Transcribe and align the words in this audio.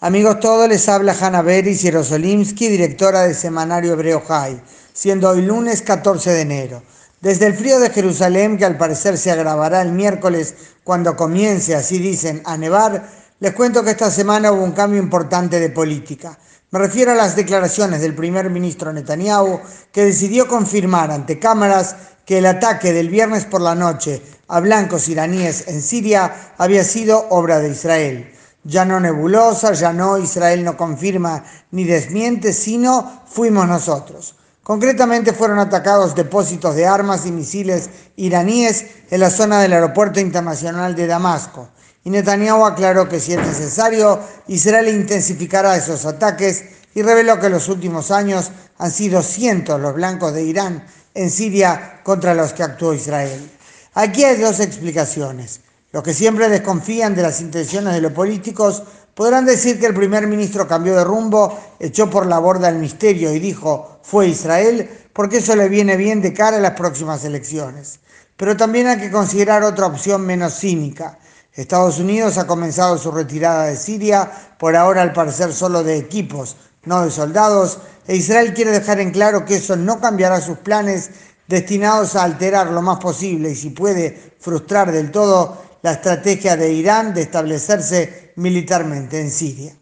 Amigos 0.00 0.38
todos, 0.38 0.68
les 0.68 0.88
habla 0.88 1.12
Hanna 1.20 1.42
Beris 1.42 1.82
Yerosolimsky, 1.82 2.68
directora 2.68 3.22
del 3.22 3.34
semanario 3.34 3.94
Hebreo 3.94 4.20
High, 4.20 4.62
siendo 4.92 5.28
hoy 5.28 5.42
lunes 5.42 5.82
14 5.82 6.30
de 6.30 6.40
enero. 6.40 6.82
Desde 7.20 7.46
el 7.46 7.54
frío 7.54 7.80
de 7.80 7.90
Jerusalén, 7.90 8.56
que 8.56 8.64
al 8.64 8.78
parecer 8.78 9.18
se 9.18 9.32
agravará 9.32 9.82
el 9.82 9.90
miércoles 9.90 10.54
cuando 10.84 11.16
comience, 11.16 11.74
así 11.74 11.98
dicen, 11.98 12.42
a 12.44 12.56
nevar, 12.56 13.08
les 13.40 13.52
cuento 13.54 13.82
que 13.82 13.90
esta 13.90 14.08
semana 14.08 14.52
hubo 14.52 14.62
un 14.62 14.70
cambio 14.70 15.02
importante 15.02 15.58
de 15.58 15.70
política. 15.70 16.38
Me 16.70 16.78
refiero 16.78 17.10
a 17.10 17.16
las 17.16 17.34
declaraciones 17.34 18.00
del 18.00 18.14
primer 18.14 18.50
ministro 18.50 18.92
Netanyahu, 18.92 19.60
que 19.90 20.04
decidió 20.04 20.46
confirmar 20.46 21.10
ante 21.10 21.40
cámaras 21.40 21.96
que 22.24 22.38
el 22.38 22.46
ataque 22.46 22.92
del 22.92 23.08
viernes 23.08 23.46
por 23.46 23.62
la 23.62 23.74
noche 23.74 24.22
a 24.46 24.60
blancos 24.60 25.08
iraníes 25.08 25.66
en 25.66 25.82
Siria 25.82 26.52
había 26.56 26.84
sido 26.84 27.26
obra 27.30 27.58
de 27.58 27.70
Israel 27.70 28.37
ya 28.68 28.84
no 28.84 29.00
nebulosa, 29.00 29.72
ya 29.72 29.94
no 29.94 30.18
Israel 30.18 30.62
no 30.62 30.76
confirma 30.76 31.42
ni 31.70 31.84
desmiente, 31.84 32.52
sino 32.52 33.22
fuimos 33.26 33.66
nosotros. 33.66 34.36
Concretamente 34.62 35.32
fueron 35.32 35.58
atacados 35.58 36.14
depósitos 36.14 36.76
de 36.76 36.86
armas 36.86 37.24
y 37.24 37.32
misiles 37.32 37.88
iraníes 38.16 38.84
en 39.10 39.20
la 39.20 39.30
zona 39.30 39.62
del 39.62 39.72
aeropuerto 39.72 40.20
internacional 40.20 40.94
de 40.94 41.06
Damasco. 41.06 41.70
Y 42.04 42.10
Netanyahu 42.10 42.66
aclaró 42.66 43.08
que 43.08 43.20
si 43.20 43.32
es 43.32 43.38
necesario, 43.38 44.20
Israel 44.48 44.88
intensificará 44.88 45.74
esos 45.74 46.04
ataques 46.04 46.64
y 46.94 47.00
reveló 47.00 47.40
que 47.40 47.46
en 47.46 47.52
los 47.52 47.68
últimos 47.70 48.10
años 48.10 48.50
han 48.76 48.90
sido 48.90 49.22
cientos 49.22 49.80
los 49.80 49.94
blancos 49.94 50.34
de 50.34 50.42
Irán 50.42 50.84
en 51.14 51.30
Siria 51.30 52.00
contra 52.04 52.34
los 52.34 52.52
que 52.52 52.64
actuó 52.64 52.92
Israel. 52.92 53.50
Aquí 53.94 54.24
hay 54.24 54.36
dos 54.36 54.60
explicaciones. 54.60 55.62
Los 55.90 56.02
que 56.02 56.12
siempre 56.12 56.50
desconfían 56.50 57.14
de 57.14 57.22
las 57.22 57.40
intenciones 57.40 57.94
de 57.94 58.02
los 58.02 58.12
políticos 58.12 58.82
podrán 59.14 59.46
decir 59.46 59.80
que 59.80 59.86
el 59.86 59.94
primer 59.94 60.26
ministro 60.26 60.68
cambió 60.68 60.94
de 60.94 61.02
rumbo, 61.02 61.58
echó 61.80 62.10
por 62.10 62.26
la 62.26 62.38
borda 62.38 62.68
el 62.68 62.78
misterio 62.78 63.32
y 63.32 63.38
dijo 63.38 63.98
fue 64.02 64.28
Israel, 64.28 64.88
porque 65.12 65.38
eso 65.38 65.56
le 65.56 65.68
viene 65.68 65.96
bien 65.96 66.20
de 66.20 66.34
cara 66.34 66.58
a 66.58 66.60
las 66.60 66.72
próximas 66.72 67.24
elecciones. 67.24 68.00
Pero 68.36 68.56
también 68.56 68.86
hay 68.86 68.98
que 68.98 69.10
considerar 69.10 69.64
otra 69.64 69.86
opción 69.86 70.26
menos 70.26 70.58
cínica. 70.58 71.18
Estados 71.52 71.98
Unidos 71.98 72.38
ha 72.38 72.46
comenzado 72.46 72.98
su 72.98 73.10
retirada 73.10 73.64
de 73.64 73.76
Siria, 73.76 74.30
por 74.58 74.76
ahora 74.76 75.02
al 75.02 75.12
parecer 75.12 75.52
solo 75.52 75.82
de 75.82 75.96
equipos, 75.96 76.56
no 76.84 77.04
de 77.04 77.10
soldados, 77.10 77.78
e 78.06 78.14
Israel 78.14 78.54
quiere 78.54 78.70
dejar 78.70 79.00
en 79.00 79.10
claro 79.10 79.44
que 79.44 79.56
eso 79.56 79.74
no 79.74 80.00
cambiará 80.00 80.40
sus 80.40 80.58
planes 80.58 81.10
destinados 81.48 82.14
a 82.14 82.22
alterar 82.22 82.70
lo 82.70 82.82
más 82.82 82.98
posible 82.98 83.50
y 83.50 83.56
si 83.56 83.70
puede 83.70 84.36
frustrar 84.38 84.92
del 84.92 85.10
todo 85.10 85.67
la 85.82 85.92
estrategia 85.92 86.56
de 86.56 86.72
Irán 86.72 87.14
de 87.14 87.22
establecerse 87.22 88.32
militarmente 88.36 89.20
en 89.20 89.30
Siria. 89.30 89.74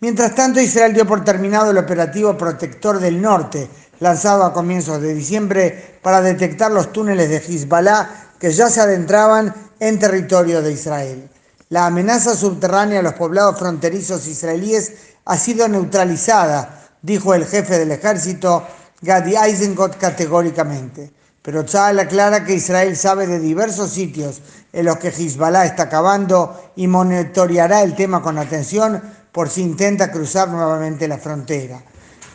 Mientras 0.00 0.34
tanto, 0.34 0.60
Israel 0.60 0.92
dio 0.92 1.06
por 1.06 1.24
terminado 1.24 1.70
el 1.70 1.78
operativo 1.78 2.36
Protector 2.36 2.98
del 3.00 3.20
Norte, 3.20 3.68
lanzado 4.00 4.44
a 4.44 4.52
comienzos 4.52 5.00
de 5.00 5.14
diciembre 5.14 5.98
para 6.02 6.20
detectar 6.20 6.70
los 6.70 6.92
túneles 6.92 7.30
de 7.30 7.36
Hezbollah 7.36 8.34
que 8.38 8.52
ya 8.52 8.68
se 8.68 8.80
adentraban 8.80 9.54
en 9.80 9.98
territorio 9.98 10.60
de 10.60 10.72
Israel. 10.72 11.30
La 11.68 11.86
amenaza 11.86 12.36
subterránea 12.36 13.00
a 13.00 13.02
los 13.02 13.14
poblados 13.14 13.58
fronterizos 13.58 14.26
israelíes 14.26 14.92
ha 15.24 15.36
sido 15.36 15.66
neutralizada, 15.66 16.88
dijo 17.02 17.34
el 17.34 17.46
jefe 17.46 17.78
del 17.78 17.90
ejército 17.90 18.66
Gadi 19.00 19.34
Eisenkot 19.36 19.96
categóricamente. 19.96 21.12
Pero 21.46 21.64
Tzal 21.64 22.00
aclara 22.00 22.44
que 22.44 22.54
Israel 22.54 22.96
sabe 22.96 23.28
de 23.28 23.38
diversos 23.38 23.92
sitios 23.92 24.42
en 24.72 24.84
los 24.84 24.96
que 24.96 25.10
Hezbollah 25.10 25.64
está 25.64 25.84
acabando 25.84 26.72
y 26.74 26.88
monitoreará 26.88 27.84
el 27.84 27.94
tema 27.94 28.20
con 28.20 28.36
atención 28.36 29.00
por 29.30 29.48
si 29.48 29.62
intenta 29.62 30.10
cruzar 30.10 30.48
nuevamente 30.48 31.06
la 31.06 31.18
frontera. 31.18 31.80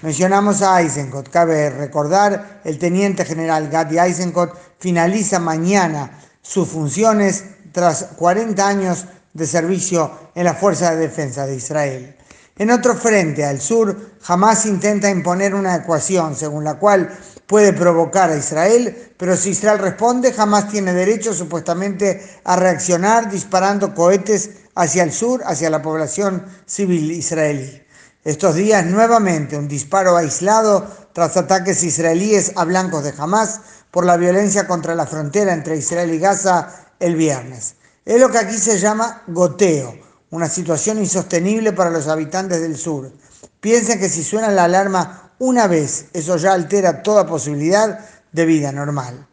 Mencionamos 0.01 0.61
a 0.61 0.81
Eisenkot. 0.81 1.27
Cabe 1.27 1.71
recordar, 1.71 2.61
el 2.63 2.79
teniente 2.79 3.25
general 3.25 3.67
Gadi 3.67 3.99
Eisenkot 3.99 4.57
finaliza 4.79 5.41
mañana 5.41 6.17
sus 6.41 6.69
funciones 6.69 7.43
tras 7.73 8.11
40 8.15 8.65
años 8.65 9.07
de 9.33 9.45
servicio 9.45 10.09
en 10.35 10.45
la 10.45 10.53
Fuerza 10.53 10.91
de 10.91 11.01
Defensa 11.01 11.45
de 11.45 11.55
Israel. 11.57 12.15
En 12.57 12.71
otro 12.71 12.95
frente, 12.95 13.43
al 13.43 13.59
sur, 13.59 14.11
Hamas 14.25 14.65
intenta 14.65 15.09
imponer 15.09 15.53
una 15.53 15.75
ecuación 15.75 16.33
según 16.33 16.63
la 16.63 16.75
cual 16.75 17.09
puede 17.51 17.73
provocar 17.73 18.29
a 18.29 18.37
Israel, 18.37 19.13
pero 19.17 19.35
si 19.35 19.49
Israel 19.49 19.77
responde, 19.77 20.31
jamás 20.31 20.69
tiene 20.69 20.93
derecho 20.93 21.33
supuestamente 21.33 22.39
a 22.45 22.55
reaccionar 22.55 23.29
disparando 23.29 23.93
cohetes 23.93 24.51
hacia 24.73 25.03
el 25.03 25.11
sur, 25.11 25.41
hacia 25.45 25.69
la 25.69 25.81
población 25.81 26.45
civil 26.65 27.11
israelí. 27.11 27.83
Estos 28.23 28.55
días 28.55 28.85
nuevamente 28.85 29.57
un 29.57 29.67
disparo 29.67 30.15
aislado 30.15 30.87
tras 31.11 31.35
ataques 31.35 31.83
israelíes 31.83 32.53
a 32.55 32.63
blancos 32.63 33.03
de 33.03 33.13
Hamas 33.17 33.59
por 33.91 34.05
la 34.05 34.15
violencia 34.15 34.65
contra 34.65 34.95
la 34.95 35.05
frontera 35.05 35.51
entre 35.51 35.75
Israel 35.75 36.13
y 36.13 36.19
Gaza 36.19 36.69
el 37.01 37.17
viernes. 37.17 37.75
Es 38.05 38.17
lo 38.17 38.31
que 38.31 38.37
aquí 38.37 38.57
se 38.57 38.79
llama 38.79 39.23
goteo, 39.27 39.93
una 40.29 40.47
situación 40.47 40.99
insostenible 40.99 41.73
para 41.73 41.89
los 41.89 42.07
habitantes 42.07 42.61
del 42.61 42.77
sur. 42.77 43.11
Piensen 43.59 43.99
que 43.99 44.07
si 44.07 44.23
suena 44.23 44.47
la 44.51 44.63
alarma 44.63 45.30
una 45.41 45.65
vez, 45.65 46.05
eso 46.13 46.37
ya 46.37 46.53
altera 46.53 47.01
toda 47.01 47.25
posibilidad 47.25 47.99
de 48.31 48.45
vida 48.45 48.71
normal. 48.71 49.25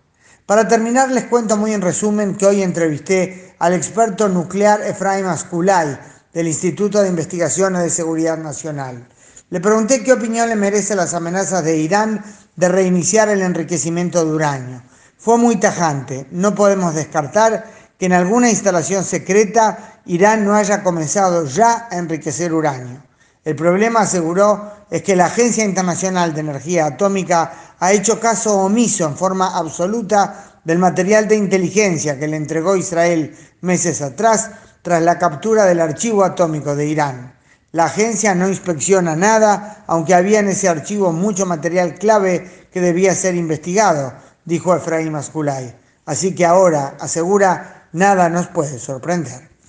Para 0.47 0.67
terminar, 0.67 1.11
les 1.11 1.25
cuento 1.25 1.59
muy 1.59 1.75
en 1.75 1.83
resumen 1.83 2.35
que 2.35 2.47
hoy 2.47 2.63
entrevisté 2.63 3.55
al 3.59 3.75
experto 3.75 4.27
nuclear 4.27 4.81
Efraim 4.81 5.27
Asculay 5.27 5.99
del 6.33 6.49
Instituto 6.49 7.03
de 7.03 7.11
Investigaciones 7.11 7.83
de 7.83 7.91
Seguridad 7.91 8.39
Nacional. 8.39 9.07
Le 9.51 9.61
pregunté 9.61 10.03
qué 10.03 10.15
opinión 10.15 10.49
le 10.49 10.57
merece 10.57 10.97
las 10.97 11.13
amenazas 11.13 11.63
de 11.63 11.77
Irán 11.77 12.25
de 12.57 12.69
reiniciar 12.71 13.29
el 13.29 13.43
enriquecimiento 13.43 14.25
de 14.25 14.33
uranio. 14.33 14.83
Fue 15.19 15.37
muy 15.37 15.57
tajante. 15.57 16.27
No 16.31 16.55
podemos 16.55 16.95
descartar 16.95 17.71
que 17.99 18.07
en 18.07 18.15
alguna 18.15 18.49
instalación 18.49 19.05
secreta 19.05 20.01
Irán 20.07 20.47
no 20.47 20.55
haya 20.55 20.83
comenzado 20.83 21.45
ya 21.45 21.87
a 21.91 21.99
enriquecer 21.99 22.55
uranio. 22.55 23.08
El 23.48 23.56
problema, 23.56 24.00
aseguró, 24.00 24.72
es 24.91 25.03
que 25.03 25.16
la 25.16 25.25
Agencia 25.25 25.64
Internacional 25.64 26.34
de 26.34 26.41
Energía 26.41 26.84
Atómica 26.84 27.75
ha 27.81 27.92
hecho 27.94 28.20
caso 28.20 28.59
omiso 28.59 29.06
en 29.06 29.16
forma 29.16 29.56
absoluta 29.56 30.60
del 30.64 30.78
material 30.78 31.26
de 31.26 31.36
inteligencia 31.36 32.19
que 32.19 32.28
le 32.28 32.36
entregó 32.36 32.76
Israel 32.76 33.34
meses 33.62 34.03
atrás 34.03 34.50
tras 34.82 35.00
la 35.03 35.19
captura 35.19 35.64
del 35.64 35.81
archivo 35.81 36.25
atómico 36.25 36.76
de 36.76 36.88
Irán. 36.88 37.38
La 37.72 37.86
agencia 37.86 38.34
no 38.34 38.50
inspecciona 38.50 39.16
nada, 39.16 39.82
aunque 39.86 40.12
había 40.12 40.41
en 40.41 40.48
ese 40.48 40.69
archivo 40.69 41.10
mucho 41.12 41.47
material 41.47 41.94
clave 41.94 42.69
que 42.70 42.82
debía 42.82 43.15
ser 43.15 43.34
investigado, 43.34 44.12
dijo 44.44 44.76
Efraín 44.76 45.12
Masculay. 45.12 45.75
Así 46.04 46.34
que 46.34 46.44
ahora, 46.44 46.98
asegura, 47.00 47.88
nada 47.94 48.28
nos 48.28 48.48
puede 48.48 48.78
sorprender. 48.78 49.47